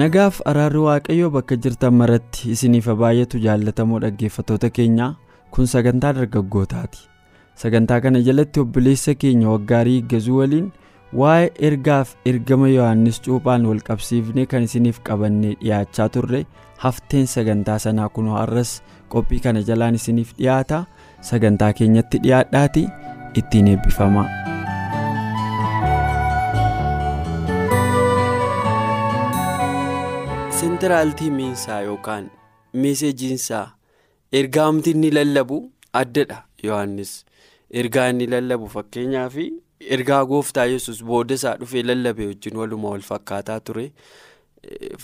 [0.00, 5.14] Nagaaf araarri waaqayyoo bakka jirtan maratti isiniif baay'atu jaallatamoo dhaggeeffattoota keenyaa
[5.56, 7.00] kun sagantaa dargaggootaati.
[7.62, 10.68] Sagantaa kana jalatti obboleessa keenya waggaarii gazuu waliin
[11.20, 16.44] waa'ee ergaaf ergama yohannis cuuphaan wal qabsiifnee kan isiniif qabannee dhiyaachaa turre
[16.84, 18.74] hafteen sagantaa sanaa kunoo har'as
[19.14, 20.84] qophii kana jalaan isiniif dhiyaata.
[21.30, 22.86] Sagantaa keenyatti dhiyaadhaati.
[23.40, 24.26] Ittiin eebbifama.
[30.60, 32.30] Seentiraal tiimiinsaa yookaan
[32.82, 33.66] meeseejiinsaa
[34.40, 35.58] ergaa humti inni lallabu
[36.00, 37.12] addadha yohannis.
[37.80, 39.36] Ergaa inni lallabu fakkeenyaaf
[39.96, 43.86] ergaa gooftaa yesus booda isaa dhufee lallabe wajjin waluma wal fakkaataa ture.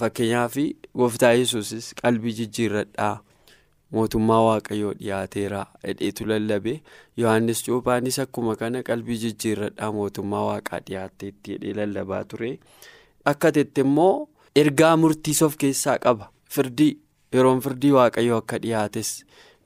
[0.00, 0.56] Fakkeenyaaf
[1.02, 3.14] gooftaa yesusis qalbii jijjiirradhaa
[3.92, 6.80] mootummaa waaqayyoo dhiyaateera hedheetu lallabe.
[7.16, 12.58] Yohannis cuuphaanis akkuma kana qalbii jijjiirradhaa mootummaa waaqaa dhiyaateetti hedhee lallabaa ture.
[13.24, 14.28] Akka tette immoo.
[14.62, 16.30] Ergaa murtiis of keessaa qaba.
[16.54, 16.92] Firdii
[17.34, 19.10] yeroon firdii waaqayyoo akka dhiyaates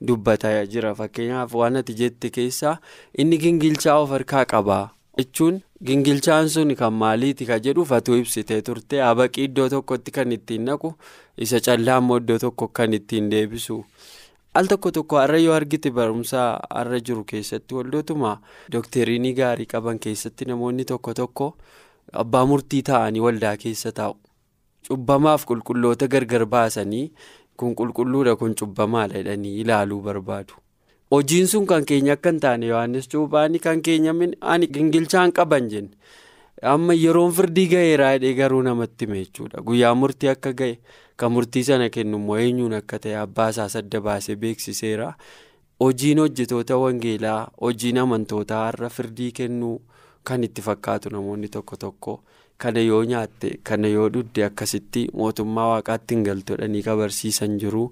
[0.07, 0.93] dubbataa jira.
[0.95, 2.77] Fakkeenyaaf waan ati jette keessaa
[3.17, 4.79] inni gingilchaa of harkaa qaba.
[5.19, 10.63] Jechuun gingilchaan sun kan maaliiti ka jedhu fatuu ibsitee turte habaqii iddoo tokkotti kan ittiin
[10.69, 10.93] naqu
[11.45, 13.83] isa callaa immoo iddoo tokko kan ittiin deebisu.
[14.53, 18.31] Al tokko tokko har'a yoo argite barumsaa har'a jiru keessatti waldootuma.
[18.71, 21.51] Doktariinii gaarii qaban keessatti namoonni tokko tokko
[22.23, 24.15] abbaa murtii ta'anii waldaa keessa taa'u.
[24.89, 27.11] Cubbamaaf qulqulloota gargar baasanii
[27.57, 30.53] kun qulqulluudha kun cubbamaadha jedhanii ilaaluu barbaadu.
[31.11, 35.89] Hojiin sun kan keenya akka hin taane yohannis cuuphaanii kan keenya ani gingilchaan qaban jenne.
[36.61, 39.61] Amma yeroon firdii ga'eeraa hidhee garuu namatti hime jechuudha.
[39.61, 40.77] Guyyaa murtii akka ga'e
[41.17, 45.13] kan murtii sana kennu immoo eenyuun akka ta'e abbaa isaa sadda baasee beeksiseera.
[45.79, 49.81] Hojiin hojjetoota wangeelaa hojiin amantootaa har'a firdii kennuu
[50.23, 52.19] kan itti fakkaatu namoonni tokko tokko.
[52.63, 57.83] Kana yoo nyaatte kana yoo dhudde akkasitti mootummaa waaqaatti hin galtodhanii kabarsiisan jiru.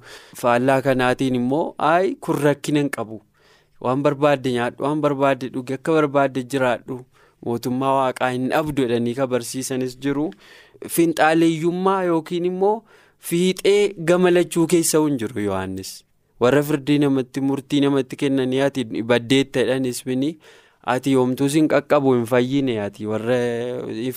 [0.41, 3.21] Faallaa kanaatiin immoo ayi kun rakkina hin qabu.
[3.81, 6.99] Waan barbaadde nyaadhu waan barbaadde dhuge akka barbaadde jiraadhu.
[7.45, 10.29] Mootummaa waaqaa hin dhabdu jedhanii kabarsiisanis jiru.
[10.97, 12.75] Finxaaleeyyummaa yookiin immoo
[13.29, 15.91] fiixee gamalachuu keessa hin jiru yohannis.
[16.41, 20.31] Warra firdii namatti murtii namatti kennanii ati baddeetta jedhanis bini.
[20.93, 23.37] Ati yoomtuus hin qaqqabu hin fayyine ati warra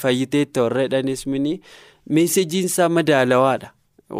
[0.02, 1.54] fayyiteetta warra jedhanis mini.
[2.16, 3.70] Meesejiinsaa madaalawaadha.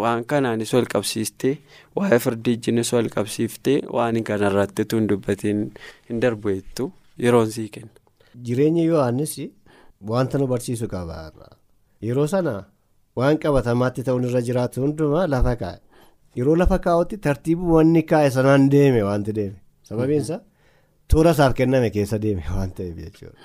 [0.03, 1.55] Waan kanaanis wal qabsiistee
[1.99, 5.63] waa'ee firdijjiinis wal qabsiiftee waan kanarratti tun dubbatiin
[6.11, 6.93] hin darbu jettu.
[7.23, 7.91] Yeroon sii kenna.
[8.45, 9.33] Jireenya Yohaannis
[10.09, 11.17] wanta nu barsiisu qaba
[12.03, 12.53] yeroo sana
[13.17, 15.81] waan qabatamaatti ta'uun irra jiraatu hundumaa lafa kaa'e
[16.39, 19.57] yeroo lafa kaa'utti tartiibuu wanni kaa'e sanaan deeme wanti deeme.
[19.83, 20.41] Sababiinsa.
[21.13, 23.39] Toora isaaf kenname keessa deeme waan ta'eef jechuudha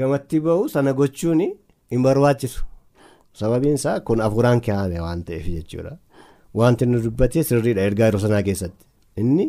[0.00, 1.42] gamatti bahu sana gochuun
[1.94, 2.64] hin barbaachisu
[3.40, 5.94] sababiin isaa kun afuraan kaa'ame waan ta'eef jechuudha
[6.60, 8.84] wanti nu dubbatee sirriidha ergaa yeroo sanaa keessatti
[9.22, 9.46] inni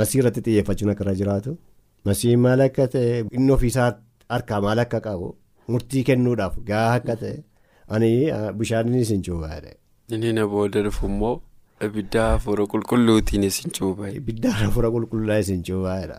[0.00, 1.56] masii irratti xiyyeeffachuun akka irra jiraatu
[2.10, 3.88] masii maal akka ta'e inni ofiisaa
[4.36, 5.30] harkaa maal akka qabu
[5.74, 7.34] murtii kennuudhaaf gahaa akka ta'e
[7.96, 8.10] ani
[8.60, 9.72] bishaaninis hin cuubaadha.
[10.14, 11.34] inni na booda dhufu immoo
[11.88, 14.16] ibidda hafuura qulqulluutiinis hin cuubaadha.
[14.20, 16.18] ibidda hafuura qulqulluudhaanis hin cuubaadha.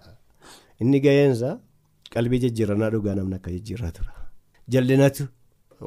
[0.81, 1.49] Inni ga'eensa
[2.13, 4.13] qalbii jijjiirannaa dhugaa namni akka jijjiirraa tura
[4.73, 5.23] jallinatu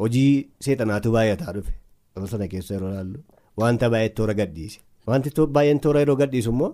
[0.01, 0.33] hojii
[0.65, 1.73] seexanaatu baay'ataa dhufe.
[2.33, 3.19] Sana keessa yeroo ilaallu
[3.61, 4.79] wanta baay'ee toora gadhiise.
[5.09, 6.73] Wanti baay'een toora yeroo gadhiisu immoo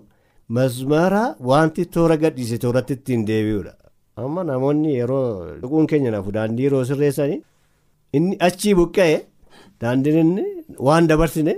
[0.57, 3.73] masmara wanti toora gadhiise tooratti ittiin deebi'uudha.
[4.23, 5.27] Amma namoonni yeroo
[5.61, 7.41] dhuguun keenya nafu daandii yeroo sirreessanii
[8.17, 9.17] inni achii buqqa'e
[9.81, 10.43] daandiin inni
[10.87, 11.53] waan dabarsine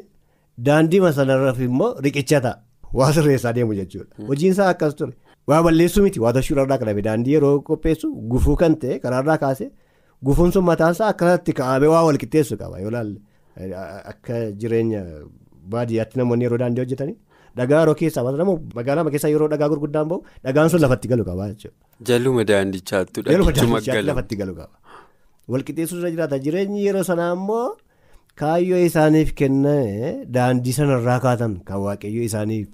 [0.67, 2.57] daandii masanarraaf immoo riqicha ta'a.
[2.97, 4.13] Waa sirreessaa deemu jechuudha.
[4.29, 5.13] Hojiinsaa akkas ture.
[5.49, 9.65] Waa balleessuu miti waa tashuu irraa qalame daandii yeroo qopheessu gufuu kan ta'e karaarraa kaase
[10.29, 12.79] gufuun sun mataansaa akkasatti kaa'amee waa wal qixxeessu qaba.
[12.83, 13.17] Yoo ilaalle
[14.11, 15.01] akka jireenya
[15.75, 17.15] baadiyyaatti namoonni yeroo daandii hojjetanii
[17.59, 18.23] dhagaa yeroo keessaa
[18.79, 21.77] magaalaa keessaa yeroo dhagaa gurguddaan bahu dhagaan sun lafatti galu qaba jechuudha.
[22.09, 23.23] jaluma daandichaattu
[24.11, 24.73] lafatti galu qaba.
[25.51, 26.37] Wal qixxeessuu irra jiraata.
[26.45, 27.67] Jireenyi yeroo sanaa immoo
[28.41, 32.67] kaayyoo isaaniif kenname daandii sanarraa kaatan kan waaqayyoo isaaniif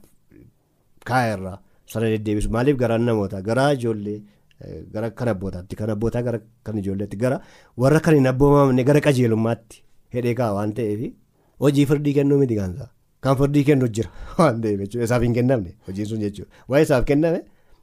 [1.12, 1.58] kaa'erraa.
[1.94, 4.19] Sana deddeebisu maaliif garaan namoota garaa ijoollee
[4.94, 5.75] gara kan abbootaatti.
[5.75, 7.18] Kan abbootaa gara kan ijoolleetti.
[7.18, 7.40] Gara
[7.78, 9.84] warra kan hin abboomamne gara qajeelummaatti
[10.16, 11.13] hidhee ka'a waan ta'eef.
[11.60, 12.90] Hojii firdii kennuu miti gaansaa
[13.24, 15.75] kan firdii kennu jira waan ta'eef jechuudha isaaf hin kennamne?
[15.88, 17.42] Hojiin sun jechuudha waa'ee isaaf kenname?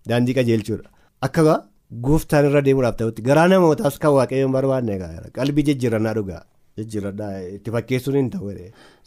[0.09, 0.91] Daandii qajeelchuudha
[1.29, 1.57] akka
[2.07, 4.99] gooftaan irra deemuudhaaf ta'utti garaa namootaas kan waaqayyoon barbaadne
[5.39, 6.43] qalbii jijjiirannaa dhugaa.
[6.79, 8.53] Jijjiirannaa itti fakkeessuun hin ta'u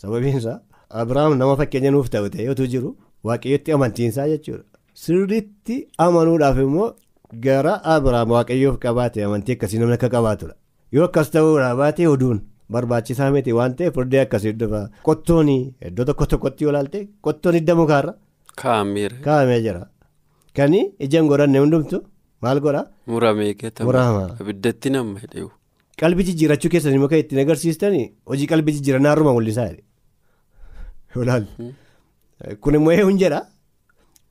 [0.04, 0.60] sababiinsa
[1.02, 2.92] abiraam nama fakkeenya nuuf ta'u ta'ee utuu jiru
[3.30, 6.90] waaqayyotti amantiinsaa jechuudha sirriitti amanuudhaaf immoo.
[7.45, 10.54] Gara Abiraam waaqayyoof qabaate amantii akkasii namni akka qabaatudha.
[10.92, 12.42] Yoo akkas ta'uudhaa baatee oduun
[12.72, 14.81] barbaachisaa miti waan ta'eef furdee akkasii dhufa.
[15.07, 15.50] Qottoon
[15.88, 18.13] iddoo tokko tokkotti yoo ilaalte qottoon hidda mukaarra.
[19.25, 19.81] Kaa'amee jira.
[20.56, 22.04] Kan ijaan godhanne hundumtu
[22.42, 22.86] maal godhaa?
[23.07, 23.84] Muramee keessa.
[23.88, 24.25] Murama.
[24.42, 25.50] Abiddatti nama hidheewu.
[26.00, 27.94] Qalbii jijjiirachuu keessanii muka ittiin agarsiistan
[28.30, 29.84] hojii qalbii jijjiirannaa haruma mul'isaa jedhe.
[32.62, 33.42] Kun immoo eeyyuu jedha.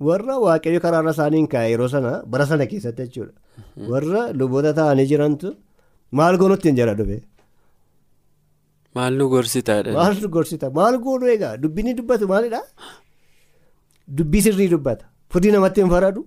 [0.09, 3.35] Warra waaqayyo karaarra isaaniin kaa'e yeroo sana bara sana keessatti jechuudha
[3.93, 5.49] warra luboota ta'anii jirantu
[6.21, 7.19] maal goonutti hin jedha dhufe.
[8.97, 9.93] maal nu gorsitaadha.
[9.99, 12.65] maal nu gorsita maal goonu egaa dubbini dubbatu maalidhaa
[14.19, 16.27] dubbii sirrii dubbata fudii namatti hin faradu.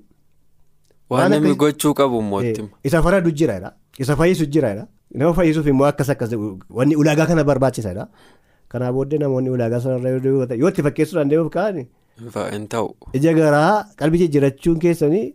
[1.09, 2.77] waan namni gochuu qabu mootummaa.
[2.87, 3.69] isa faradu jiraadha
[4.05, 4.87] isa fayyisu jiraadha
[5.19, 6.31] nama fayyisuuf immoo akkas akkas
[6.79, 8.05] wanni ulaagaa kana barbaachisaadha
[8.71, 10.09] kanaa booddee namoonni ulaagaa sanarra
[10.61, 11.83] yoo itti fakkeessuu danda'uuf ka'ani.
[12.19, 12.67] Hin
[13.19, 13.71] ija garaa
[14.01, 15.25] qalbii jijjiirachuun keessanii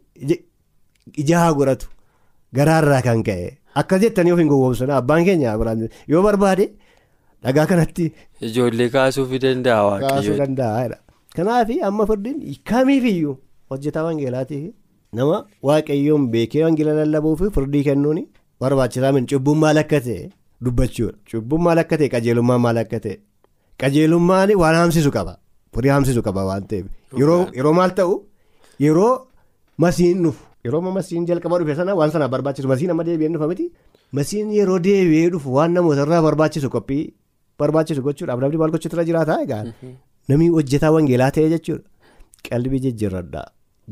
[1.24, 1.92] ija haa godhatu
[2.60, 3.50] garaarraa kan ka'e
[3.82, 5.54] akkas jettanii of hin gowwoomsina abbaan keenya
[6.08, 6.66] yoo barbaade
[7.44, 8.12] dhagaa kanatti.
[8.40, 10.16] ijoollee kaasuufi danda'a waaqayyoon.
[10.16, 10.98] kaasuu danda'a
[11.36, 12.38] kanaaf amma firdiin
[12.72, 13.38] kamiifiyyuu
[13.70, 14.64] hojjetaa wangeelaatii
[15.12, 15.38] nama
[15.68, 18.20] waaqayyoon beekee wangeela lallabuu fi firdii kennuun
[18.60, 19.26] barbaachisaa min.
[19.26, 20.30] Cubbuun maal akka ta'e
[20.64, 21.18] dubbachuudha.
[21.30, 23.16] Cubbuun maal akka ta'e qajeelummaan maal akka ta'e.
[23.80, 25.34] Qajeelummaan waan haamsisu qaba.
[25.74, 26.86] Furii haamsisu qaba waan ta'eef
[27.22, 28.14] yeroo maal ta'u
[28.86, 29.12] yeroo
[29.84, 33.66] masiin dhufu yeroo masiin jalqaba dhufe sana waan sana barbaachisu masiin amma deebi'ee dhufa miti
[34.20, 37.02] masiin yeroo deebi'ee dhufu waan namoota irraa barbaachisu qophii
[37.62, 39.62] barbaachisu gochuudhaaf namni maal gochuutu irra jiraata egaa
[40.28, 41.86] namni hojjetaa wangeelaa ta'e jechuudha.
[42.48, 43.46] Qalbii jijjiirradhaa.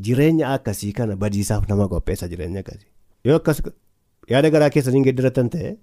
[0.07, 2.89] Jireenya akkasii kana badiisaaf nama qopheessa jireenya akkasii.
[3.27, 3.61] Yoo akkas
[4.33, 5.75] yaada garaa keessaniin geeddaratan ta'e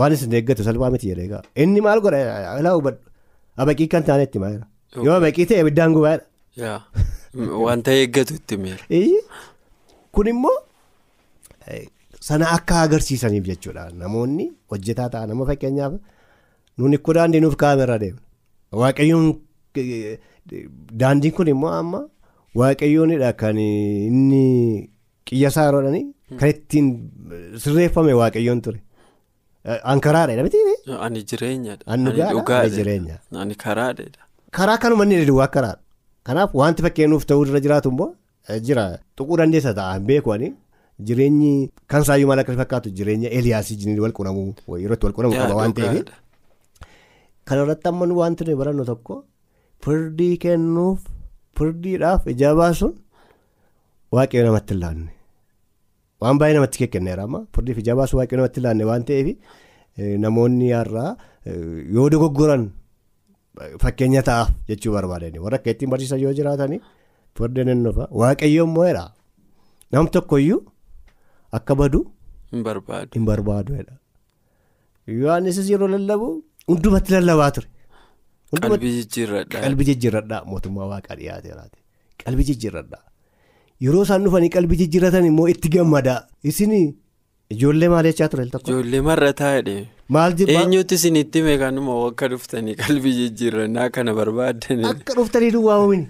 [0.00, 2.96] waan isin eeggatu salphaa miti jedhee inni maal godha?
[3.62, 4.66] Abaqii kan taane itti maayira.
[4.96, 6.72] Yoo baqii ta'e ibiddaan gubaadha.
[7.66, 8.82] wanta eeggatu itti miira.
[10.12, 10.56] kun immoo
[12.28, 15.94] sana akka agarsiisaniif jechuudha namoonni hojjetaa ta'a nama fakkeenyaaf
[16.78, 18.22] nuuni kudha daandii nuuf kaa'amerra deemna
[18.82, 19.26] waaqayyoon
[21.02, 22.00] daandiin kun immoo amma
[22.60, 24.44] waaqayyoonidha kan inni
[25.30, 26.02] qiyyasaa yeroodhani
[26.40, 26.86] kan ittiin
[27.64, 28.80] sirreeffame waaqayyoon ture.
[29.92, 30.58] Ankaraadha jedhamti.
[31.06, 31.84] Ani jireenyadha.
[31.92, 33.18] Ani dhugaadha.
[33.42, 34.04] Ani karaadha.
[34.56, 35.80] Karaa kanuma inni duwwaa karaadha.
[36.26, 38.14] Kanaaf wanti fakkeenyaaf ta'uu irra jiraatu immoo
[38.66, 38.84] jira
[39.16, 40.48] tuquu dandeessa ta'an beekwani
[41.06, 41.50] jireenyi
[41.90, 45.54] kan saayyuu maal akka fakkaatu jireenya Eliyaasii jiniin wal qunnamuu yeroo itti wal qunnamuu qaba
[45.60, 46.06] waan ta'eef.
[47.46, 49.14] Kana irratti amma wanti nuyi barannu tokko
[49.84, 51.00] firdii kennuuf
[51.58, 52.94] firdiidhaaf ija baasuun
[54.12, 55.10] waaqayyo namatti hin laanne.
[56.20, 59.28] Waan baay'ee namatti kenneera amma firdiif ija baasuu waaqayyo namatti hin laanne waan ta'eef
[60.24, 61.16] namoonni har'aa
[61.94, 62.68] yoo dogoggoran.
[63.82, 66.80] Fakkeenya ta'aaf jechuu barbaadani warra akka ittiin barsiisan yoo jiraatani
[67.38, 69.04] furdeen hin dhufa waaqayyoon moo'eedha
[69.92, 70.60] nam tokkoyyuu
[71.58, 72.00] akka badu.
[72.52, 73.10] Hin barbaadu.
[73.16, 73.94] Hin barbaaduudha.
[75.06, 76.28] Yohaannisis yeroo lallabu
[76.68, 77.68] hundumatti lallabaa ture.
[78.62, 79.60] Qalbii jijjiirradhaa.
[79.64, 81.78] Qalbii jijjiirradhaa mootummaa waaqaa dhiyaateeraati.
[82.24, 83.02] Qalbii jijjiirradhaa.
[83.86, 86.20] Yeroo isaan dhufanii qalbii jijjiirratan immoo itti gammadaa
[86.52, 86.72] isin
[87.54, 88.70] ijoollee maal jechaa ture tokko.
[88.70, 89.86] Ijoollee marrataa jedhee.
[90.16, 94.84] Maal jibbaa Eenyuutti isinitti meeqanuma akka dhuftanii qalbii jijjiirannaa kana barbaaddan.
[94.92, 96.06] akka dhuftanii duwwaamamini.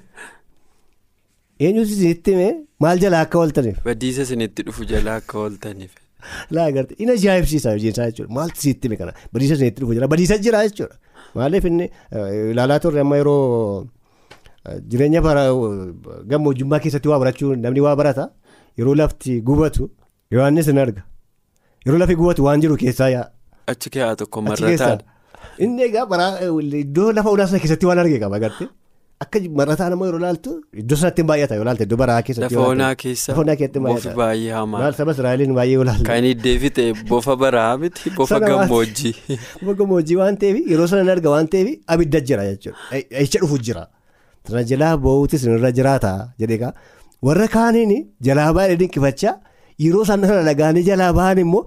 [1.60, 2.52] Eenyuutti isinitti mee
[2.86, 3.82] maal jalaa akka ooltaniif.
[3.88, 5.90] Badiisa isinitti dhufu jalaa akka ooltaniif.
[6.50, 10.38] Laa agartee inni ajaa'ibsiisa hojiinsaa jechuudha maaltu isinitti mee kana badiisa isinitti dhufu jira badiisa
[10.46, 10.96] jira jechuudha
[11.34, 11.86] maaliif inni
[12.52, 13.86] ilaalaa turre amma yeroo
[14.94, 15.44] jireenya bara
[16.32, 18.24] gammoojjummaa keessatti waa barachuu namni waa barata
[18.82, 19.90] yeroo lafti gubatu
[20.36, 21.02] Yohaannis hin arga
[21.88, 23.28] yeroo lafti gubatu waan jiru keessaa yaa.
[23.74, 24.98] Achi keessaa tokko keessaa
[25.64, 26.26] inni egaa bara
[26.82, 28.68] iddoo lafa onaa sana keessatti waan arge qaba agartee
[29.24, 30.52] akka marrataa nama yeroo laaltu
[30.82, 32.54] iddoo sanatti hin baay'ata yoo laalte iddoo baraa keessatti.
[32.54, 33.34] Lafa onaa keessa
[33.86, 34.82] bofi baay'ee hamaa.
[34.84, 36.06] Maal saba Israa'eliin baay'ee yoo laalte.
[36.10, 39.14] Kan iddeefi ta'e bofa baraa miti bofa gammoojjii.
[39.62, 43.02] Bofa gammoojjii waan ta'eef yeroo sana arga waan ta'eef abidda jira jechuudha.
[43.24, 43.84] Eecha dhufu jira.
[44.48, 46.14] Sana jalaa ba'uutis irra jiraata
[46.44, 46.72] jedheegaa
[47.30, 47.94] warra kaaniin
[48.30, 49.34] jalaa baay'ee dinqifachaa
[49.84, 51.62] yeroo isaan sana dhagaanii jalaa ba'an immoo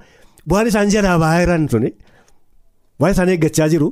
[0.51, 1.89] waan isaan jalaa ba'aa jiran suni
[3.01, 3.87] waan isaan eeggachaa jiru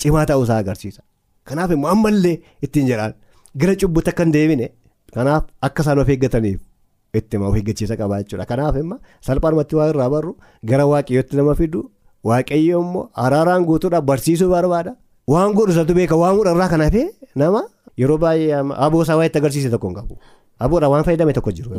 [0.00, 1.02] cimaa ta'uusaa agarsiisa.
[1.48, 2.36] Kanaaf immoo ammallee
[2.66, 3.14] ittiin jedhaan
[3.60, 4.66] gara cubbutti akka hin deebine
[5.16, 6.60] kanaaf akka isaan of eeggataniif
[7.20, 8.46] itti of eeggachiisa qabaa jechuudha.
[8.52, 10.32] Kanaaf immoo salphaadhumatti waa irraa barru
[10.70, 11.80] gara waaqayyootti nama fidu
[12.30, 14.92] waaqayyo immoo araaraan guutuudhaaf barsiisuu barbaada.
[15.32, 17.06] Waan godhu isatu beeka waan godhu irraa kan hafee
[17.42, 17.60] nama
[18.00, 20.14] yeroo baay'ee aboo isaa waa itti agarsiise tokko hin qabu.
[20.64, 21.70] Aboodhaan waan fayyadame tokko jiru.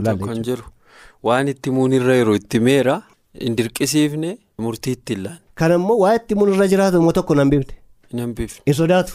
[1.23, 2.95] Waan itti muun irra yeroo itti meera
[3.41, 4.31] hin dirqisiifne
[4.65, 5.37] murtii itti illaan.
[5.59, 7.75] Kan immoo waa itti muun irra jiraatu immoo tokko nan beekne.
[8.19, 8.61] Nan beekne.
[8.67, 9.13] Hin sodaatu.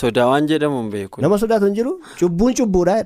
[0.00, 1.20] Sodaa waan jedhamu hin beeku.
[1.24, 2.96] Nama sodaatu hin jiru cubbuun cubbuudha.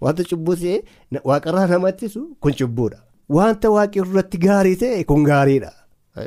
[0.00, 2.98] Wanta cubbuu ta'ee waaqarraa namattisu kun cubbuudha.
[3.38, 5.72] Wanta waaqii irratti gaarii ta'e kun gaariidha.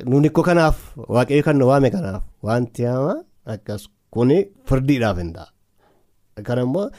[0.06, 0.78] Nuuni ikkoo kanaaf
[1.18, 3.16] waaqayyo kan nu waame kanaaf wanti hamaa
[3.56, 4.38] akkas kuni
[4.72, 5.48] firdiidhaaf hin ta'a.
[6.50, 6.90] Kana immoo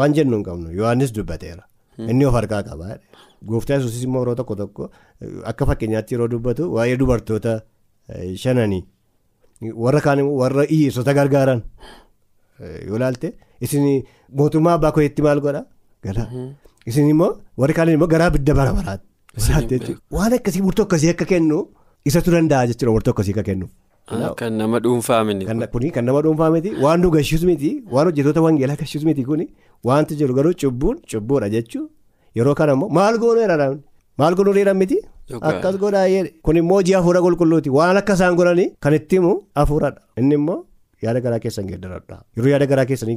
[0.00, 1.64] waan jennu hin qabnu Yohaannis dubbateera.
[1.98, 2.98] Inni of harkaa qaba.
[3.48, 4.90] Gooftaan yesuusis immoo yeroo tokko tokko
[5.52, 7.54] akka fakkeenyaatti yeroo dubbatu waa'ee dubartoota
[8.42, 8.82] shananii
[9.84, 11.62] warra kaan warra hiyyeessota gargaaran.
[12.88, 13.84] Yoo ilaalte isin
[14.40, 15.64] mootummaa abbaa kootiitti maal godha?
[16.04, 16.26] Gala.
[16.86, 17.30] Isin immoo
[17.62, 19.06] warri kaan immoo garaa bidda bara baraatti.
[20.18, 21.58] Waan akkasii murtoo akkasii akka kennu
[22.10, 23.66] isatu danda'a jechuudha murtoo akkasii akka kennu.
[24.40, 25.46] Kan nama dhuunfaa miti.
[25.74, 29.46] Kuni kan nama dhuunfaa miti waan nu gashiisu miti waan hojjetoota wangeelaa gashiisu miti kuni.
[29.84, 31.88] Wanti jiru garuu cubbuun cubbuudha jechuun.
[32.38, 33.56] Yeroo kana immoo maal gooneera
[34.18, 34.98] maal gooneera miti?
[35.50, 40.00] Akkas godhaa kun immoo hojii hafuura qulqulluuti waan akka isaan godhanii kan itti himu hafuuradha.
[40.20, 40.58] Inni immoo
[41.02, 42.22] yaada garaa keessan geeddaradha.
[42.36, 43.16] Yeroo yaada garaa keessanii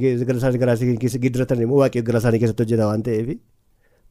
[0.64, 3.30] garaa keessa geeddaratan immoo waaqayyo garaa isaanii keessatti hojjeta waan ta'eef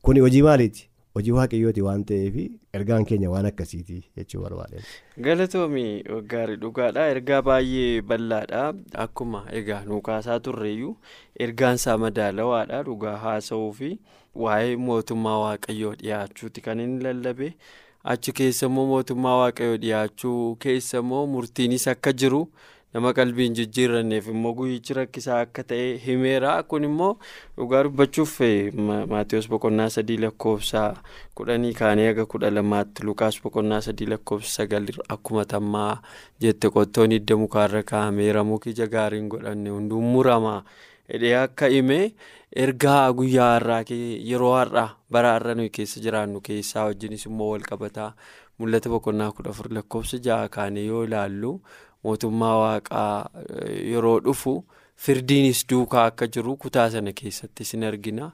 [0.01, 0.88] kuni hojii maaliiti.
[1.19, 2.35] Hojii waaqayyooti waan ta'eef
[2.79, 4.83] ergaan keenya waan akkasiiti jechuu barbaade.
[5.29, 8.63] galatoomii gaarii dhugaadha ergaa baay'ee bal'aadha
[9.05, 10.95] akkuma egaa nu kaasaa turreeyyuu
[11.47, 13.91] ergaan isaa madaalawaadha dhugaa haasa'uu fi
[14.45, 17.53] waa'ee mootummaa waaqayyoo dhiyaachuuti kan inni lallabe
[18.15, 22.43] achi keessa immoo mootummaa waaqayyoo dhiyaachuu keessa immoo murtiinis akka jiru.
[22.93, 27.10] Nama qalbiin jijjiirranneef immoo guyyichi rakkisaa akka ta'e himeera kun immoo
[27.58, 28.34] dhugaa dubbachuuf
[29.12, 30.81] maatiyoos boqonnaa sadii lakkoofsa
[31.38, 36.01] kudhanii kaanii haga kudha lamaatti lukaas boqonnaa sadii lakkoofsa sagal akkuma tammaa
[36.46, 40.60] jette qottoon hidda mukaarra kaa'ameera mukija gaariin godhanne hunduun muramaa
[41.13, 42.00] hidhee akka hime
[42.65, 43.84] ergaa guyyaa har'aa
[44.31, 48.10] yeroo har'aa bara har'a nuyi keessa jiraannu keessaa wajjinis immoo wal qabataa
[48.58, 51.53] mul'ata boqonnaa kudha afur lakkoofsa ja'a kaanii yoo ilaallu.
[52.03, 53.29] Mootummaa waaqaa
[53.91, 54.53] yeroo dhufu
[55.05, 58.31] firdiinis duukaa akka jiru kutaa sana keessatti sin argina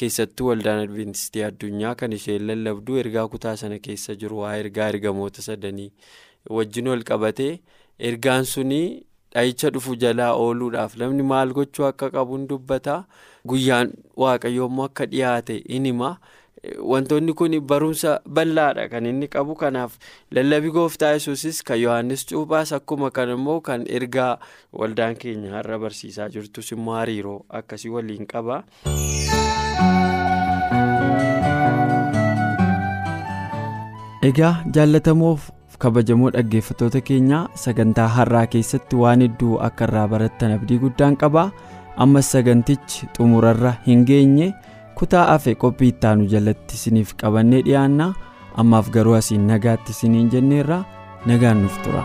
[0.00, 5.42] keessattuu waldaan adventistii addunyaa kan isheen lallabdu ergaa kutaa sana keessa jiru waa ergaa ergamoota
[5.48, 5.90] sadanii
[6.58, 7.52] wajjin wal qabatee
[8.10, 8.80] ergaan suni
[9.34, 12.96] dhahicha dhufu jalaa ooluudhaaf namni maal gochuu akka qabuun dubbata
[13.52, 13.92] guyyaan
[14.22, 16.16] waaqayyoommoo akka dhiyaate inima.
[16.92, 19.98] Wantoonni kun barumsa bal'aadha kan inni qabu kanaaf
[20.38, 24.38] lallabii gooftaa yesuusis kan yohannis cuuphaas akkuma kan immoo kan ergaa
[24.72, 28.62] waldaan keenya har'a barsiisaa jirtus immoo hariiroo akkasii waliin qaba.
[34.28, 35.50] egaa jaallatamoof
[35.84, 41.44] kabajamoo dhaggeeffattoota keenyaa sagantaa har'aa keessatti waan hedduu akka irraa barattan abdii guddaan qaba
[42.04, 44.48] ammas sagantichi xumurarra hin geenye.
[44.98, 48.06] Kutaa hafe qophii ittaanu jalatti isiniif qabannee dhiyaanna
[48.64, 50.84] ammaaf garuu asiin nagaatti isiniin jenneerra
[51.26, 52.04] nagaan nuuf tura.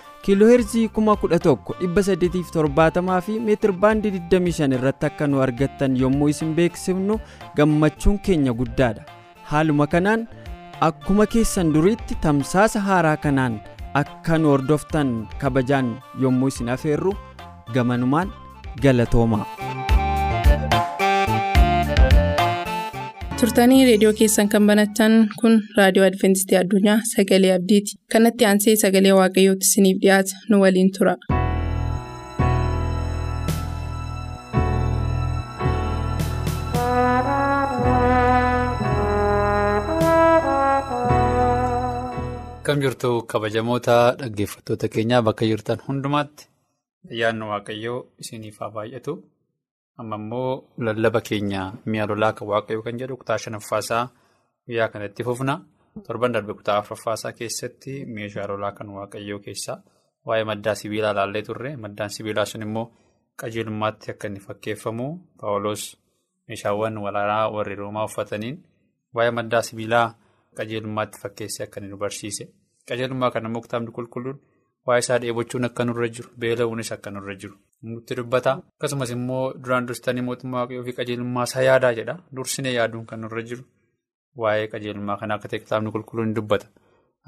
[0.25, 7.15] kiilooheerzii 11,870 fi meetirbaandii 25 irratti akka nu argattan yommuu isin beeksifnu
[7.57, 9.03] gammachuun keenya guddaadha
[9.51, 10.21] haaluma kanaan
[10.89, 13.55] akkuma keessan duriitti tamsaasa haaraa kanaan
[14.03, 15.09] akka nu hordoftan
[15.41, 15.89] kabajaan
[16.25, 17.13] yommuu isin afeerru
[17.73, 18.29] gamanumaan
[18.83, 19.45] galatoomaa.
[23.41, 29.69] Turtanii reediyoo keessan kan banatan kun raadiyoo adventistii addunyaa sagalee abdiiti kanatti aansee sagalee waaqayyootti
[29.71, 31.15] isiniif dhiyaata nu waliin tura.
[42.61, 46.47] Akkam jirtu kabajamoota dhaggeeffattoota keenyaa bakka jirtan hundumaatti
[47.11, 49.15] ayyaanni waaqayyoo isiniif haa baay'atu.
[49.99, 54.03] Amma immoo lallaba keenya mi'a lolaa kan waaqayyoo kan jedhu kutaa shanaffaasaa
[54.67, 55.53] guyyaa kanatti fufna.
[56.07, 59.77] Torban darbe kutaa afuraffaasaa keessatti meeshaa lolaa kan waaqayyoo keessaa
[60.25, 61.75] waa'ee maddaa sibiilaa ilaallee turre.
[61.83, 62.85] Maddaan sibiilaa sun immoo
[63.41, 65.07] qajeelummaatti akka inni fakkeeffamu
[65.39, 65.83] paawuloos
[66.47, 68.57] meeshaawwan waraanaa warri roomaa uffataniin
[69.15, 70.07] waa'ee maddaa sibiilaa
[70.57, 72.45] qajeelummaatti fakkeessee akka inni nu barsiise
[72.87, 74.37] qajeelummaa kana immoo kitaabni qulqulluun
[74.87, 78.51] waa'ee isaa dheebochuun akka nurra jiru beela'uunis akka nurra jiru nutti dubbata.
[78.77, 82.15] Akkasumas immoo duraan dursitanii mootummaa waaqayyoo fi qajeelummaa isaa yaadaa jedha.
[82.35, 83.63] Dursinee yaaduun kan nurra jiru.
[84.41, 86.67] Waa'ee qajeelummaa kanaa akka ta'e kitaabni qulqulluun dubbata.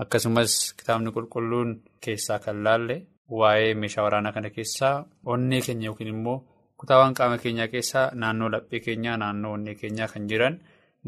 [0.01, 1.69] Akkasumas kitaabni qulqulluun
[2.03, 2.95] keessaa kan laalle
[3.39, 4.95] waa'ee meeshaa waraanaa kana keessaa
[5.33, 6.37] onnee keenya yookiin immoo
[6.79, 10.55] kutaawwan qaama keenyaa keessaa naannoo laphee keenyaa naannoo onnee keenyaa kan jiran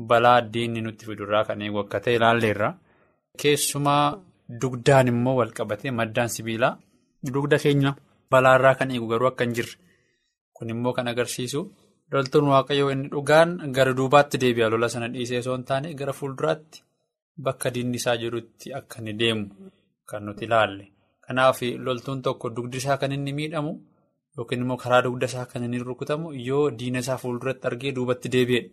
[0.10, 2.70] balaa diinni nutti fidurraa kan eegu akka ta'e ilaalleerra
[3.42, 4.06] keessumaa
[4.62, 6.78] dugdaan immoo wal qabatee maddaan sibiilaa.
[7.34, 7.92] Dugda keenya
[8.32, 9.76] balaarraa kan eegu garuu akka hin jirre
[10.56, 11.62] kun immoo kan agarsiisu
[12.12, 16.84] loltuun waaqayyoo inni dhugaan gara duubaatti deebi'a lola sana dhiisee osoo hin taane gara fuulduraatti
[17.48, 19.46] bakka diinni isaa jirutti akka inni deemu
[20.10, 20.86] kan nuti ilaalle.
[21.28, 23.72] Kanaaf loltuun tokko dugdi isaa kan inni miidhamu
[24.38, 28.70] yookiin immoo karaa dugda isaa kan inni rukutamu yoo diina isaa fuulduratti argee duubatti deebi'edha.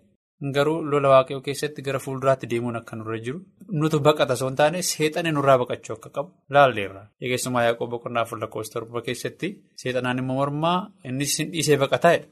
[0.54, 3.38] Garuu lola waaqayyoo keessatti gara fuulduraatti deemuun akka nurra jiru
[3.80, 7.02] nuti baqata osoo hin taane seexanni nurraa baqachuu akka qabu ilaalleerra.
[7.22, 9.48] Eegessumaa yaaqoo boqonnaa afur lakkoofsa torba keessatti
[9.82, 12.26] seexanaan immoo mormaa inni isin dhiisee baqataa'edha.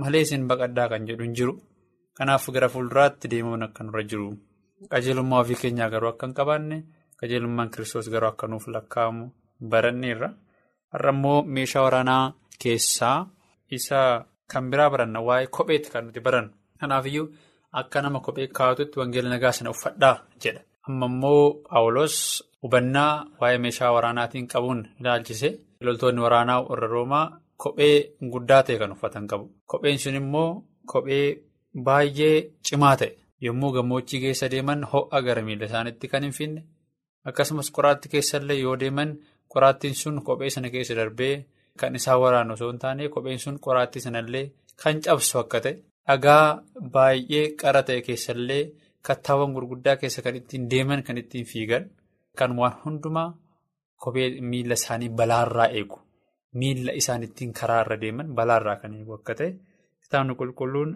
[0.00, 1.54] Malee isin baqaddaa kan jedhu hin jiru.
[2.16, 4.28] Kanaaf gara fuulduraatti deemuun akka nurra jiru.
[4.92, 6.78] Qajeelummaa ofii keenyaa garuu akka hin qabaanne
[7.20, 9.26] qajeelummaan kiristoos garuu akka nuuf lakkaa'amu.
[9.70, 10.30] Baranneerra
[10.92, 12.22] har'a immoo meeshaa waraanaa
[12.62, 13.18] keessaa
[13.78, 13.98] isa
[14.52, 16.52] kan biraa baranna waa'ee kopheetti kan nuti barannu.
[16.80, 17.28] Kanaafiyyuu
[17.80, 20.60] akka nama kophee kaa'atutti wangeela nagaa sana uffadhaa jedha.
[20.88, 22.16] Amma immoo Paawulos
[22.62, 25.50] hubannaa waa'ee meeshaa waraanaatiin qabuun ilaalchise
[25.86, 27.26] loltoonni waraanaa warra Roomaa
[27.62, 27.96] kophee
[28.32, 29.44] guddaa ta'e kan uffatan qabu.
[29.70, 30.50] Kopheen sun immoo
[30.92, 31.26] kophee
[31.86, 32.36] baay'ee
[32.68, 33.10] cimaa ta'e
[33.46, 36.62] yommuu gammoojjii keessa deeman ho'a gara miila isaaniitti kan hin finne
[37.28, 39.12] akkasumas qoraattii keessallee yoo deeman.
[39.52, 41.34] Qoraattiin sun kophee sana keessa darbee
[41.80, 44.44] kan isaan waraanu osoo hin taane kopheen sun qoraattii sanallee
[44.82, 45.74] kan cabsu akka ta'e
[46.08, 46.46] dhagaa
[46.94, 48.64] baay'ee qara ta'e keessallee
[49.06, 51.84] kattaawwan gurguddaa keessa kan ittiin deeman kan ittiin fiigan
[52.38, 53.28] kan waan hundumaa
[54.02, 55.98] kophee miila isaanii balaarraa eegu
[56.58, 59.50] miila isaan ittiin karaarra deeman balaarraa kan eegu akka ta'e
[60.02, 60.90] kitaabni qulqulluun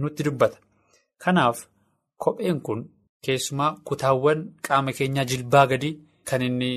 [0.00, 0.58] nutti dubbata.
[1.22, 1.58] Kanaaf
[2.22, 2.80] kopheen kun
[3.24, 5.90] keessumaa kutaawwan qaama keenyaa jilbaa gadi
[6.30, 6.72] kan inni.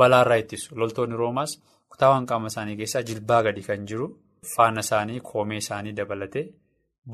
[0.00, 1.52] Balaarraa ittisu loltoonni roomaas
[1.90, 4.06] kutaawwan qaama isaanii keessaa jilbaa gadi kan jiru
[4.52, 6.44] faana isaanii koomee isaanii dabalatee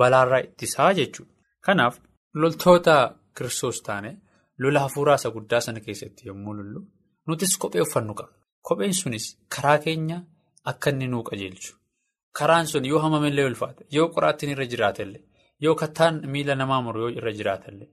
[0.01, 1.33] balaarraa ittisaa jechuudha.
[1.66, 1.94] Kanaaf
[2.40, 2.94] loltoota
[3.37, 4.11] kiristoos taane
[4.59, 6.81] lola hafuuraa isa guddaa sana keessatti yommuu lollu
[7.27, 8.37] nutis kophee uffannu qabna.
[8.66, 10.18] Kopheen sunis karaa keenya
[10.70, 11.72] akka inni nuu qajeelchu
[12.38, 15.22] karaan sun yoo hamamellee ulfaate yoo qoraattiin irra jiraatellee
[15.64, 17.88] yoo kattaan miila namaa muru yoo irra jiraatellee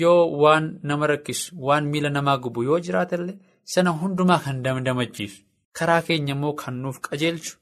[0.00, 3.38] yoo waan nama rakkisu waan miila namaa gubu yoo jiraatellee.
[3.72, 5.42] Sana hundumaa kan damdamachiisu
[5.78, 7.52] karaa keenya immoo kan nuuf qajeelchu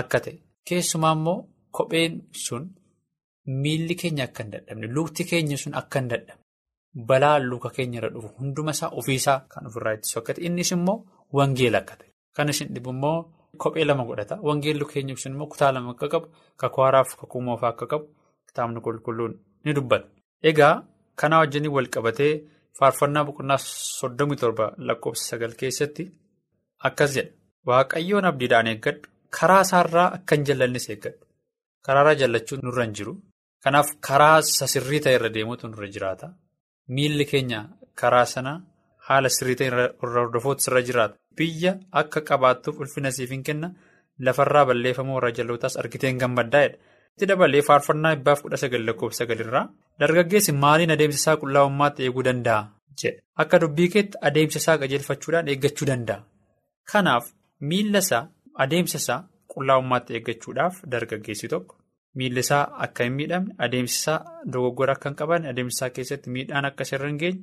[0.00, 0.34] akka ta'e
[0.68, 1.38] keessumaa immoo
[1.76, 2.64] kopheen sun
[3.62, 6.42] miilli keenya akka hin dadhabne lukti keenya sun akka hin dadhabne
[7.10, 10.98] balaa luka keenya irra dhufu hunduma isaa ofiisaa kan ofirraa ittisu akka ta'e innis immoo
[11.38, 13.18] wangeela akka ta'e kan isin dhibu immoo
[13.62, 16.26] kophee lama godhata wangeelli keenya sun immoo kutaa lama akka qabu
[16.60, 18.06] kakuu haaraaf kakuu moofaa akka qabu
[18.48, 19.32] kitaabni qulqulluun
[19.64, 20.06] ni dubbata.
[20.50, 20.74] Egaa
[21.20, 22.34] kanaa wajjin wal qabatee.
[22.78, 23.58] Faarfannaa boqonnaa
[23.98, 26.04] soddomii torba lakkoofsa sagal keessatti
[26.88, 27.32] akkas jedha.
[27.68, 29.08] Waaqayyoon abdiidhaan eeggadhu.
[29.36, 31.24] Karaa isaarraa akka hin jallannes eeggadhu.
[31.86, 33.12] Karaarraa jallachuun nurra hin jiru.
[33.66, 36.26] Kanaaf karaa sirrii ta'e irra deemuutu nurra jiraata.
[36.94, 37.60] Miilli keenya
[38.00, 38.52] karaa sana
[39.06, 41.16] haala sirrii ta'e irra hordofuutu irra jiraata.
[41.38, 43.70] Biyya akka qabaattuuf ulfina siif hin kenna.
[44.26, 46.76] Lafarraa balleeffamuu warra jalootaas argiteen gammaddaa'edha.
[47.16, 49.64] Itti dabalee faarfannaa dhibbaaf kudha sagal lakkoofsa sagalirraa
[50.00, 52.62] dargaggeessi maaliin adeemsa isaa qullaa'ummaatti eeguu danda'a
[53.02, 53.20] jedha.
[53.42, 56.20] Akka dubbii keetti adeemsa isaa qajeelfachuudhaan eeggachuu danda'a.
[56.92, 57.24] Kanaaf
[57.70, 58.22] miilla isaa
[58.64, 59.18] adeemsa isaa
[59.54, 61.75] qullaa'ummaatti eeggachuudhaaf dargaggeessi tokko
[62.20, 64.18] miilli isaa akka hin miidhamne adeemsa isaa
[64.52, 67.42] dogoggora akka hin qabanne adeemsa isaa keessatti miidhaan akka irra hin geenye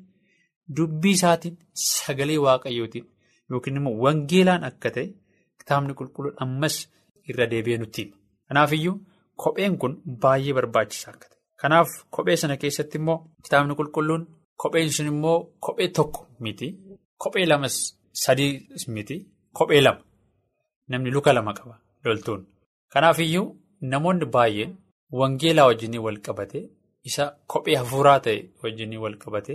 [0.78, 1.56] dubbii isaatiin
[1.86, 3.06] sagalee waaqayyootiin
[3.52, 5.08] yookiin immoo wangeelaan akka ta'e
[5.64, 6.76] kitaabni qulqulluun ammas
[7.30, 8.16] irra deebi'ee nutti hima.
[8.48, 8.96] Kanaafiyyuu.
[9.44, 11.40] Kopheen kun baay'ee barbaachisaa akka ta'e.
[11.62, 14.24] Kanaaf kophee sana keessatti immoo kitaabni qulqulluun
[14.64, 16.68] kopheen sun immoo kophee tokko miti.
[17.24, 17.76] Kophee lamas
[18.24, 18.52] sadii
[18.96, 19.18] miti.
[19.58, 20.02] Kophee lama.
[20.90, 22.42] Namni luka lama qaba loltuun.
[22.94, 23.48] Kanaafiyyuu
[23.92, 24.72] namoonni baay'een
[25.20, 26.60] wangeelaa wajjin wal qabate
[27.10, 29.54] isa kophee hafuuraa ta'e wajjin wal qabate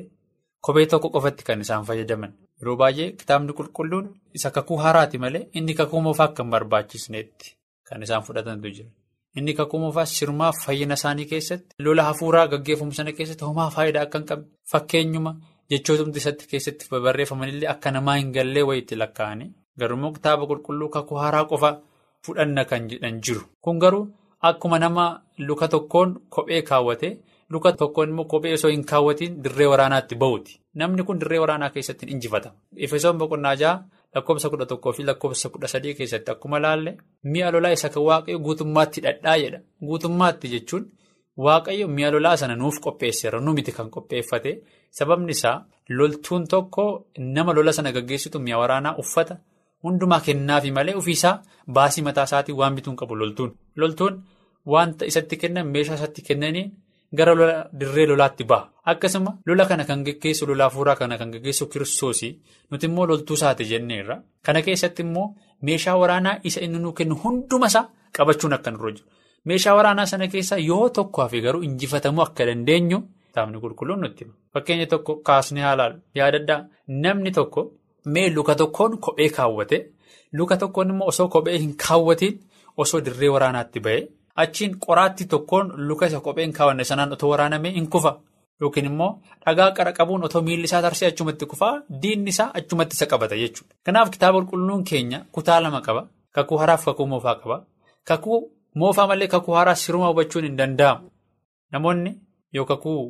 [0.67, 2.33] kophee tokko qofatti kan isaan fayyadaman.
[2.61, 7.55] Yeroo baay'ee kitaabni qulqulluun isa kakuu haaraati malee inni kakuu moofaa hin barbaachisneetti
[7.89, 8.91] kan isaan fudhatantu jira.
[9.37, 14.19] Inni kakuu moofaa sirmaa fayyina isaanii keessatti lola hafuuraa gaggeeffamu sana keessatti homaa faayidaa akka
[14.19, 15.33] hin qabne fakkeenyuma
[15.71, 21.45] jechootumti isatti keessatti barreeffamanillee akka namaa hin gallee wayiitti lakkaa'anii garuu kitaaba qulqulluu kakuu haaraa
[21.53, 21.71] qofa
[22.29, 23.43] fudhanna kan jedhan jiru.
[23.65, 24.05] Kun garuu
[24.51, 25.05] akkuma nama
[25.49, 27.11] luka tokkoon kophee kaawwate
[27.51, 30.61] luka tokkoon immoo kophee osoo hin kaawwatiin dirree waraanaatti bahuuti.
[30.75, 32.55] Namni kun dirree waraanaa keessatti injifatama.
[32.77, 33.83] Efesoon boqonnaa jaha
[34.15, 36.93] lakkoofsa kudha tokkoo fi lakkoofsa kudha sadii keessatti akkuma laalle
[37.33, 39.59] mi'a lolaa isa kan waaqayyo guutummaatti hidhadhaa jedha.
[39.89, 40.85] Guutummaatti jechuun
[41.47, 44.53] waaqayyo mi'a lolaa sana nuuf qopheesseera nu miti kan qopheeffate
[44.99, 45.57] sababni isaa
[45.99, 46.85] loltuun tokko
[47.19, 49.37] nama lola sana gaggeessitu mi'a waraanaa uffata
[49.85, 51.43] hundumaa kennaafi malee ofiisaa
[51.75, 53.51] baasii mataa isaatiin waan bituun qabu loltuun.
[53.77, 54.23] Loltuun
[54.67, 56.71] wanta isatti kennan meeshaa isatti kennaniin.
[57.17, 58.69] Gara lola dirree lolaatti ba'a.
[58.91, 62.33] Akkasuma lola kana kan gaggeessu lola hafuuraa kana kan gaggeessu kiristoosii
[62.71, 64.17] nuti immoo loltuu isaati jenneerra.
[64.45, 69.07] Kana keessatti immoo meeshaa waraanaa isa inni nuu kennu hundumasaa qabachuun akka nurra jiru.
[69.45, 74.27] Meeshaa waraanaa sana keessaa yoo tokko hafe garuu injifatamuu akka dandeenyu kitaabni qulqulluun nutti.
[74.53, 77.61] Fakkeenya tokko kaasnee haalaan yaadaddaa namni tokko
[78.15, 79.79] mee luka tokkoon kophee kaawwate
[80.39, 82.39] luka tokkoon immoo osoo kophee hin kaawwatiin
[82.83, 84.01] osoo dirree waraanaatti ba'e.
[84.43, 88.13] Achiin qoraatti tokkoon luka isa kopheen kaawwanne sanaan otoo waraanamee hin kufa
[88.61, 89.11] yookiin immoo
[89.47, 93.75] dhagaa qara qabuun otoo miilli isaa tarsee achumatti kufaa diinni isaa achumatti isa qabata jechuudha.
[93.85, 96.03] Kanaaf kitaaba qulqulluun keenya kutaa lama qaba.
[96.35, 97.57] Kakuu haraaf kakuu moofaa qaba.
[98.05, 98.39] Kakuu
[98.75, 101.11] moofaa malee kakuu haraa siruma hubachuun hin danda'amu.
[101.73, 102.13] Namoonni
[102.53, 103.01] yoo kakuu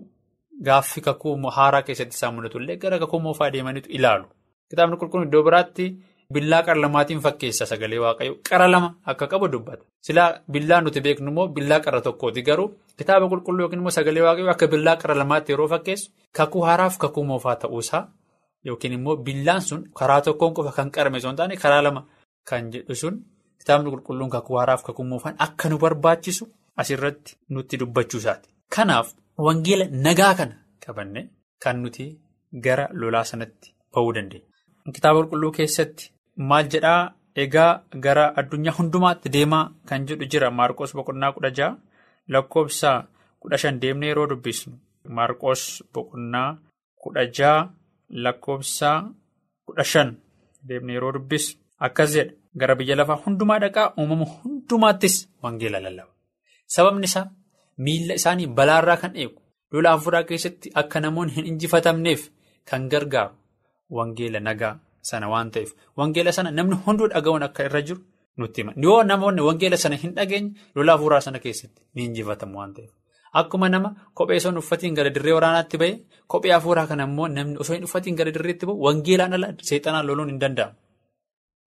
[0.67, 4.25] gaaffii kakuu haaraa keessatti isaan mudatu illee gara kakuu moofaa deemaniitu ilaalu.
[4.71, 5.87] Kitaabni qulqulluun iddoo biraatti.
[6.35, 9.85] Billaa qara lamaatiin fakkeessa sagalee waaqayyo qara lama akka qabu dubbata.
[10.07, 14.51] Silaa billaa nuti beeknu immoo billaa qara tokkooti garuu kitaaba qulqulluu yookiin immoo sagalee waaqayyo
[14.55, 18.03] akka billaa qara lamaatti yeroo fakkeessu kakuu haaraaf kakuu moofaa ta'uusaa
[18.67, 22.03] yookiin immoo billaan sun karaa tokkoon qofa kan qarame osoo hin taane karaa lama
[22.51, 23.15] kan jedhu sun
[23.61, 26.45] kitaabni qulqulluun kakuu haaraaf kakuu moofaan akka nu barbaachisu
[26.77, 28.49] asirratti nutti dubbachuusaati.
[28.77, 29.09] Kanaaf
[29.47, 30.55] wangeela nagaa kana
[30.87, 31.21] qabanne
[31.63, 32.05] kan nuti
[32.65, 34.48] gara lolaa sanatti ba'uu dandeenya.
[34.95, 36.11] Kitaaba qulqulluu keessatti.
[36.49, 37.01] Maal jedhaa
[37.43, 37.73] egaa
[38.05, 41.79] gara addunyaa hundumaatti deemaa kan jedhu jira Maarqos boqonnaa kudha jaha
[42.33, 42.91] lakkoofsa
[43.41, 44.75] kudha shan deemnee yeroo dubbisnu
[45.17, 45.63] Maarqos
[45.95, 46.51] boqonnaa
[47.03, 47.69] kudha jaha
[48.25, 48.91] lakkoofsa
[49.67, 50.11] kudha shan
[50.69, 56.13] deemnee yeroo dubbisnu akkas jedha gara biyya lafaa hundumaa dhaqaa uumama hundumaattis wangeela lallaba.
[56.75, 57.27] Sababni isaa
[57.85, 59.41] miila isaanii balaarraa kan eegu
[59.73, 62.23] lola hafuuraa keessatti akka namoonni hin injifatamneef
[62.69, 63.35] kan gargaaru
[63.91, 64.75] wangeela nagaa.
[65.09, 68.01] Sana waan ta'eef wangeela sana namni hunduu dhaga'uun akka irra jiru
[68.39, 68.73] nutti hima.
[68.85, 72.91] Yoo namoonni wangeela sana hin dhageenye lola hafuuraa sana keessatti ni injifatamu waan ta'eef.
[73.41, 75.93] Akkuma nama kophee hin uffatiin gara dirree waraanaatti ba'e
[76.35, 80.31] kophee hafuuraa kana immoo namni osoo hin uffatiin gara dirreetti ba'u wangeelaan ala seexanaan loluun
[80.33, 80.75] hin danda'amu.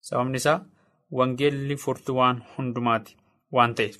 [0.09, 0.59] Sababni isaa
[1.21, 3.17] wangeelli furtuu waan hundumaati
[3.57, 3.97] waan ta'eef.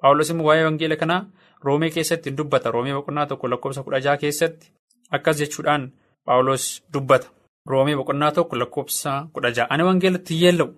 [0.00, 1.22] Paawulos immoo waa'ee wangeela kanaa
[1.64, 2.70] roomee keessatti dubbata.
[2.76, 4.72] Roomee boqonnaa tokko lakkoofsa kudha keessatti
[5.18, 5.92] akkas jechuudhaan
[6.24, 7.28] paawulos dubbata.
[7.66, 9.70] Roomee boqonnaa tokko lakkoofsa kudha jaha.
[9.70, 10.70] Ani wangeelatti yeella'u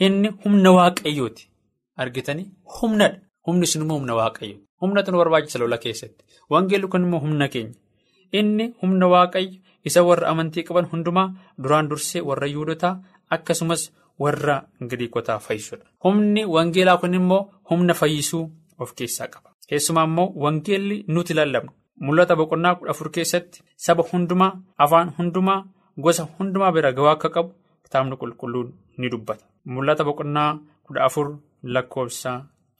[0.00, 1.48] inni humna waaqayyooti.
[1.96, 2.46] Argitanii
[2.80, 3.18] humnadha.
[3.46, 4.64] Humni sun immoo humna waaqayyooti.
[4.80, 6.24] Humnatu nu barbaachisa lola keessatti.
[6.50, 7.74] Wangeelli kun immoo humna keenya.
[8.32, 11.28] Inni humna waaqayyo isa warra amantii qaban hundumaa
[11.62, 13.82] duraan dursee warra yuudotaa akkasumas
[14.18, 15.84] warra Giriikotaa fayyisudha.
[16.04, 18.44] Humni wangeelaa kun immoo humna fayyisuu
[18.78, 19.50] of keessaa qaba.
[19.68, 21.72] Keessumaa immoo wangeelli nuti lallabnu.
[22.00, 25.64] Mul'ata boqonnaa kudha afur keessatti saba hundumaa afaan hundumaa.
[25.98, 27.52] Gosa hundumaa bira ga'uu akka qabu
[27.84, 29.44] kitaabni qulqulluun ni dubbata.
[29.66, 32.32] Mul'ata boqonnaa kudha afur lakkoofsa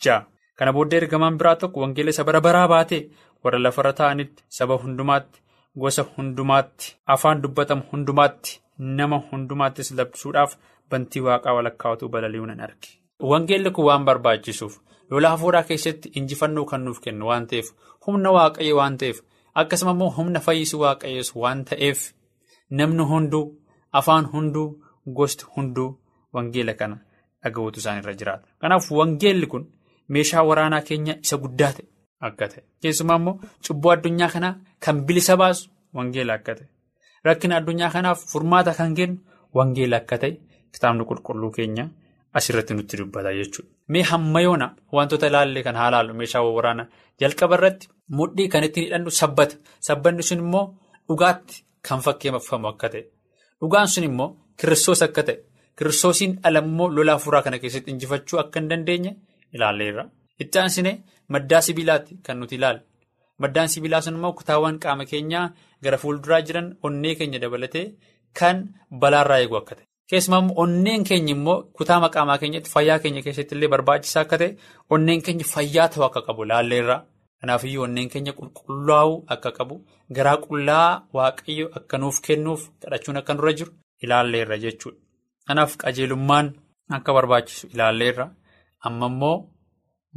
[0.05, 0.25] ja'a.
[0.57, 3.09] Kana booddee ergamaan biraa tokko wangeela isa bara baraa baatee
[3.45, 5.41] warra lafarra taa'anitti saba hundumaatti
[5.77, 10.57] gosa hundumaatti afaan dubbatamu hundumaatti nama hundumaattis labsuudhaaf
[10.91, 12.89] bantii waaqaa walakkaawwatuu balali'uu nan arge.
[13.31, 14.79] Wangeelli kun waan barbaachisuuf
[15.11, 17.73] lola hafuuraa keessatti injifannoo kan nuuf kennu waan ta'eef
[18.07, 19.21] humna waaqayyo waan ta'eef
[19.55, 22.13] akkasuma immoo humna fayyisuu waaqayyoos waan ta'eef.
[22.79, 23.45] Namni hunduu
[23.99, 24.69] afaan hunduu
[25.19, 25.91] gosti hunduu
[26.35, 26.97] wangeela kana
[27.43, 28.47] dhaga'uutu isaan irra jiraata.
[28.61, 29.65] Kanaaf wangeelli kun
[30.09, 31.87] meeshaa waraanaa keenya isa guddaa ta'e
[32.27, 32.63] akka ta'e.
[32.83, 33.35] Keessumaa immoo
[33.67, 34.55] cubbuu addunyaa kanaa
[34.85, 36.67] kan bilisa baasu wangeela akka ta'e.
[37.27, 39.17] Rakkina addunyaa kanaaf furmaata kan kennu
[39.59, 40.33] wangeela akka ta'e
[40.73, 41.85] kitaabni qulqulluu keenya
[42.39, 43.71] asirratti nutti dubbata jechuudha.
[43.93, 46.87] Mee hamma yoona wantoota ilaallee kan haa ilaallu meeshaa waraanaa
[47.21, 49.57] jalqaba irratti mudhii kan ittiin hidhannu sabbata.
[49.87, 50.65] Sabbanni sun immoo
[51.09, 51.65] dhugaatti.
[51.87, 53.03] Kan fakkeeffamu akka ta'e
[53.61, 54.29] dhugaan sun immoo
[54.61, 55.39] kiristoos akka ta'e
[55.79, 59.13] kiristoosiin ala immoo lola hafuuraa kana keessatti injifachuu akka hin dandeenye
[59.57, 60.05] ilaalleerra.
[60.43, 60.93] Itti aansine
[61.35, 62.83] maddaa sibiilaatti kan nuti ilaalle
[63.43, 65.47] maddaan sibiilaa sun immoo kutaawwan qaama keenyaa
[65.85, 67.87] gara fuulduraa jiran onnee keenya dabalatee
[68.41, 68.59] kan
[69.05, 73.73] balaarraa eegu akka ta'e keessumaa onneen keenya immoo kutaa qaamaa keenyatti fayyaa keenya keessatti illee
[73.75, 74.51] barbaachisaa akka ta'e
[74.97, 76.97] onneen keenya fayyaa ta'uu akka qabu ilaalleerra.
[77.41, 79.75] Kanaafiyyuu onneen keenya qulqullaa'uu akka qabu
[80.17, 83.73] garaa qullaa waaqayyo akka nuuf kennuuf kadhachuun akka nurra jiru
[84.05, 84.99] ilaalleerra jechuudha.
[85.47, 86.47] Kanaaf qajeelummaan
[86.97, 88.27] akka barbaachisu ilaalleerra
[88.87, 89.37] amma immoo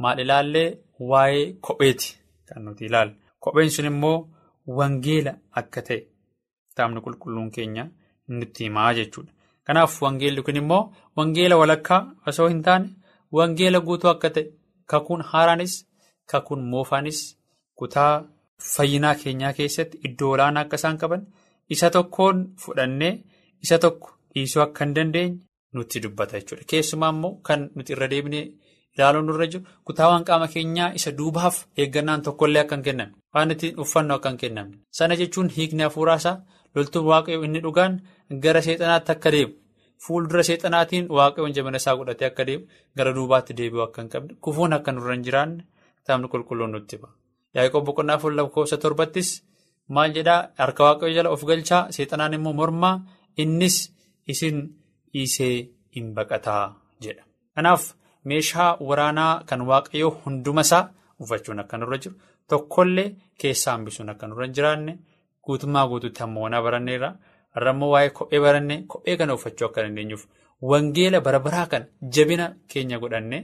[0.02, 0.68] maal ilaallee
[1.10, 2.08] waa'ee kopheeti
[2.48, 3.14] kan nuti ilaalle.
[3.42, 4.18] Kopheen sun immoo
[4.78, 6.00] wangeela akka ta'e
[6.68, 7.84] kitaabni qulqulluun keenya
[8.38, 9.32] nutti himaa jechuudha.
[9.66, 10.82] Kanaaf wangeelli kun immoo
[11.16, 12.88] wangeela walakkaa osoo hin taane
[13.38, 14.44] wangeela guutuu akka ta'e
[14.90, 15.74] kakuun haaraanis
[16.32, 17.20] kakuun moofaanis
[17.80, 18.12] kutaa
[18.74, 21.22] fayyinaa keenyaa keessatti iddoo olaanaa akka isaan qaban
[21.76, 23.14] isa tokkoon fudhannee
[23.66, 25.38] isa tokko dhiisuu akka hin dandeenye
[25.74, 26.64] nutti dubbata jechuudha.
[26.70, 28.44] Keessumaa immoo kan nuti irra deebinee
[28.96, 33.80] ilaaluun nurra jiru kutaawwan qaama keenyaa isa duubaaf eeggannaan tokkollee akka hin kennamne waan ittiin
[33.84, 36.36] uffannoo akka hin kennamne sana jechuun hiikni hafuuraasaa
[36.78, 37.96] loltuun waaqayyoo inni dhugaan
[38.44, 39.52] gara seexanaatti akka deemu
[40.06, 42.64] fuuldura seexanaatiin waaqayyoon jabina isaa godhatee akka deemu
[43.00, 45.64] gara duubaatti deebi'uu akka hin qabne kufuun akka nurra hin jiraanne
[46.04, 47.12] kitaabni qulqulluun nutti ba'a.
[47.56, 49.28] Yaaqoob boqonnaa fuula lakkoofsa torbattis
[49.94, 52.96] maal jedhaa harka waaqayyoo jala of galchaa seexanaan immoo mormaa
[53.42, 53.76] innis
[54.32, 54.56] isin
[55.12, 55.56] dhiisee
[55.96, 56.64] hin baqataa
[57.04, 57.22] jedha.
[57.54, 57.82] Kanaaf
[58.28, 60.84] meeshaa waraanaa kan waaqayyoo hunduma isaa
[61.22, 62.14] uffachuun akka nurra jiru
[62.50, 63.08] tokkollee
[63.40, 64.92] keessaa hambisuun akka nurra hin jiraanne
[65.46, 67.10] guutummaa guutuutti hammoonaa baranneerra
[67.54, 70.24] har'a immoo waa'ee kophee barannee kophee kana uffachuu akka dandeenyuuf
[70.70, 73.40] wangeela bara baraa kana jabina keenya godhannee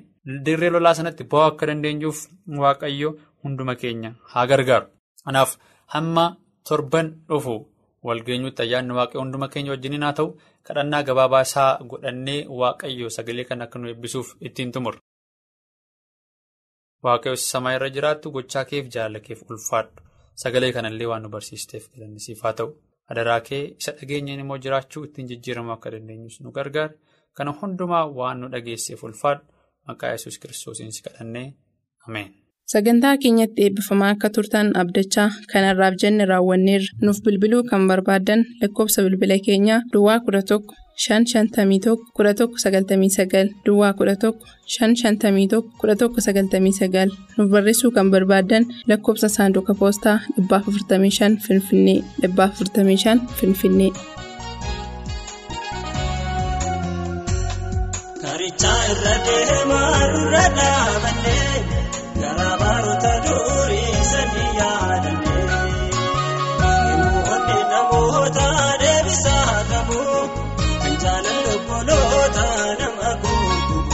[0.46, 2.18] dirree lolaa sanatti ba'uu akka dandeenyuuf
[2.62, 3.10] waaqayyo
[3.42, 4.86] hunduma keenya haa gargaaru.
[5.24, 5.50] Kanaaf
[5.94, 6.24] hamma
[6.68, 7.54] torban dhufu
[8.08, 10.28] walgeenyuutti ayyaanni waaqayyo hunduma keenya wajjiniin haa ta'u
[10.66, 15.00] kadhannaa gabaabaa isaa godhannee waaqayyo sagalee kan akka nu eebbisuuf ittiin tumurra.
[17.04, 20.00] Waaqayyo samaa irra jiraattu gochaa keef jaalala keef ulfaadhu
[20.42, 22.70] sagalee kanallee waan nu barsiisteef galannisiif haa ta'u
[23.12, 26.94] adaraa kee isa dhageenyeen immoo jiraachuu ittiin jijjiiramuu akka dandeenyus nu gargaara
[27.36, 29.44] kana hundumaa waan nu dhageesseef ulfaadhu
[29.88, 31.48] maqaa yesus kiristoosiin si kadhannee.
[32.06, 32.28] Ameen.
[32.72, 36.92] Sagantaa keenyatti eebbifamaa akka turtan abdachaa kanarraaf jenne raawwanneerra.
[37.04, 40.60] Nuuf bilbiluu kan barbaaddan lakkoofsa bilbila keenyaa Duwwaa 11
[41.06, 44.32] 551 1199 Duwwaa 11
[44.76, 53.92] 551 1199 nuuf barreessuu kan barbaaddan lakkoofsa saanduqa poostaa 455 Finfinnee 455 Finfinnee.
[58.92, 61.56] Irra deemaa irra dhaabannee.
[62.20, 65.44] Garaa baroota durii sanii yaadannee
[67.00, 68.46] Namoonni namoota
[68.82, 70.00] deebisaa qabu
[70.82, 72.46] kan jaalalli obboloota
[72.80, 73.84] nama guutuu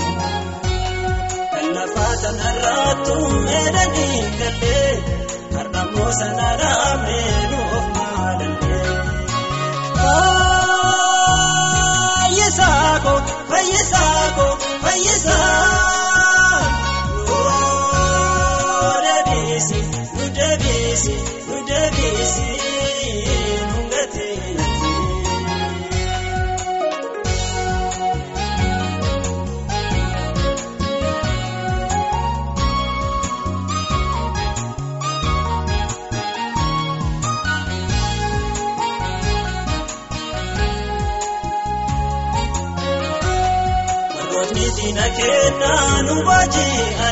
[1.52, 3.14] kan lafaa sanarraattu
[3.46, 4.92] meedanii gallee
[5.56, 7.75] har'ammoo sana dhaabnee nuuf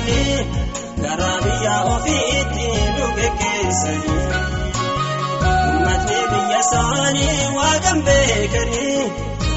[0.08, 0.46] baaji'anii.
[1.02, 4.18] Garaa biyya ofiitti nu geggeessanii
[5.50, 9.02] uummatni biyya isaanii waaqan beekanii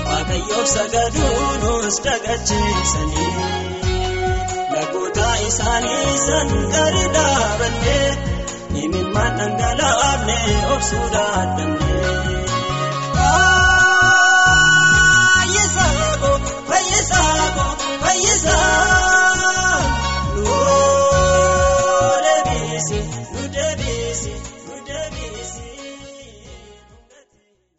[0.09, 3.31] waaqayyoof sagaduu nus dagacheessanii
[4.75, 8.09] lagoota isaanii san gadi dhaabannee
[8.83, 10.37] imimmaan dhangalaafne
[10.75, 11.86] obsuu dadhabne.